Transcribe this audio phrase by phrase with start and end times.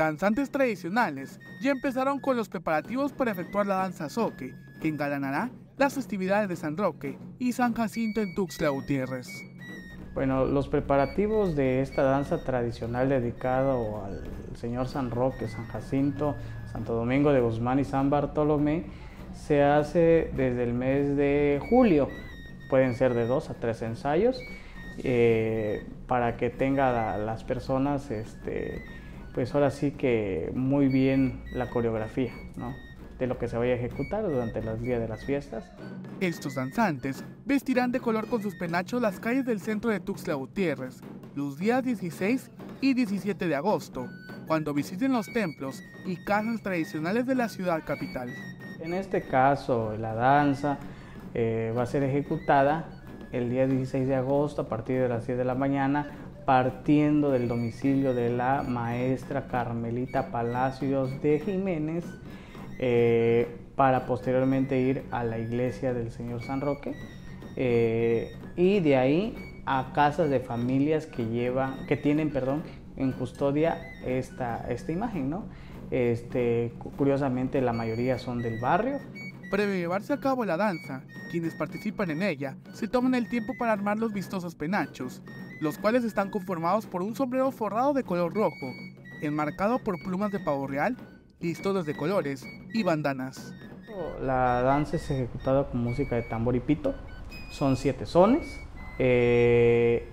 [0.00, 5.92] Danzantes tradicionales ya empezaron con los preparativos para efectuar la danza zoque, que engalanará las
[5.92, 9.28] festividades de San Roque y San Jacinto en Tuxtla Gutiérrez.
[10.14, 14.22] Bueno, los preparativos de esta danza tradicional dedicado al
[14.56, 16.34] Señor San Roque, San Jacinto,
[16.72, 18.86] Santo Domingo de Guzmán y San Bartolomé
[19.34, 22.08] se hace desde el mes de julio.
[22.70, 24.42] Pueden ser de dos a tres ensayos
[25.04, 28.82] eh, para que tenga las personas, este,
[29.34, 32.74] pues ahora sí que muy bien la coreografía, ¿no?
[33.18, 35.70] de lo que se vaya a ejecutar durante los días de las fiestas.
[36.20, 41.02] Estos danzantes vestirán de color con sus penachos las calles del centro de Tuxtla Gutiérrez
[41.34, 44.08] los días 16 y 17 de agosto,
[44.46, 48.30] cuando visiten los templos y casas tradicionales de la ciudad capital.
[48.80, 50.78] En este caso, la danza
[51.34, 52.88] eh, va a ser ejecutada
[53.32, 56.10] el día 16 de agosto a partir de las 10 de la mañana,
[56.50, 62.04] partiendo del domicilio de la maestra Carmelita Palacios de Jiménez,
[62.80, 66.96] eh, para posteriormente ir a la iglesia del Señor San Roque
[67.54, 72.64] eh, y de ahí a casas de familias que llevan, que tienen, perdón,
[72.96, 75.44] en custodia esta, esta imagen, ¿no?
[75.92, 78.98] Este, curiosamente la mayoría son del barrio.
[79.50, 83.72] Previo llevarse a cabo la danza, quienes participan en ella se toman el tiempo para
[83.72, 85.22] armar los vistosos penachos,
[85.60, 88.72] los cuales están conformados por un sombrero forrado de color rojo,
[89.20, 90.96] enmarcado por plumas de pavo real
[91.40, 93.54] listones de colores y bandanas.
[94.22, 96.94] La danza es ejecutada con música de tambor y pito.
[97.50, 98.60] Son siete sones.
[98.98, 100.08] Eh,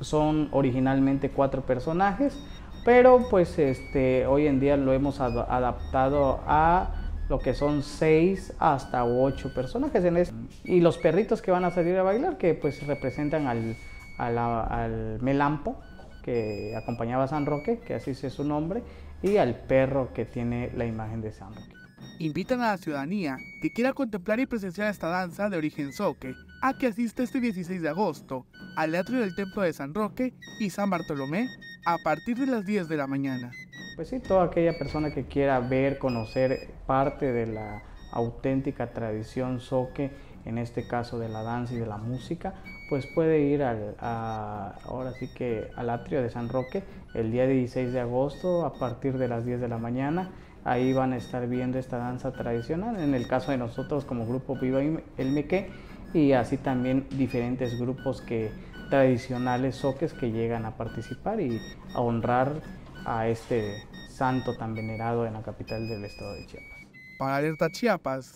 [0.00, 2.38] son originalmente cuatro personajes,
[2.84, 6.99] pero pues este, hoy en día lo hemos adaptado a
[7.30, 10.04] lo que son seis hasta ocho personajes.
[10.04, 10.22] En
[10.64, 13.76] Y los perritos que van a salir a bailar, que pues representan al,
[14.18, 15.80] al melampo,
[16.24, 18.82] que acompañaba a San Roque, que así es su nombre,
[19.22, 21.76] y al perro que tiene la imagen de San Roque.
[22.18, 26.76] Invitan a la ciudadanía que quiera contemplar y presenciar esta danza de origen soque a
[26.76, 28.44] que asista este 16 de agosto
[28.76, 31.48] al atrio del Templo de San Roque y San Bartolomé
[31.86, 33.52] a partir de las 10 de la mañana.
[34.00, 40.10] Pues sí, toda aquella persona que quiera ver, conocer parte de la auténtica tradición soque,
[40.46, 42.54] en este caso de la danza y de la música,
[42.88, 47.92] pues puede ir al, ahora sí que al atrio de San Roque el día 16
[47.92, 50.30] de agosto a partir de las 10 de la mañana.
[50.64, 54.56] Ahí van a estar viendo esta danza tradicional, en el caso de nosotros como grupo
[54.56, 55.68] Viva el Meque
[56.14, 58.50] y así también diferentes grupos que,
[58.88, 61.60] tradicionales soques que llegan a participar y
[61.94, 62.62] a honrar
[63.10, 66.78] a este santo tan venerado en la capital del estado de Chiapas.
[67.18, 68.32] Para Alerta Chiapas,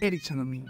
[0.00, 0.66] Eric Chanomín.